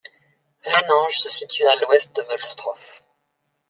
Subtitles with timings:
[0.65, 3.03] Reinange se situe à l'ouest de Volstroff.